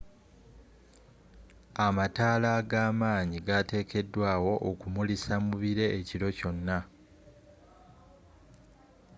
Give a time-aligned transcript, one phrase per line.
[1.85, 4.29] amataala ag'amanyi gateegekedwa
[4.69, 6.77] okumulisa mubire ekiro kyona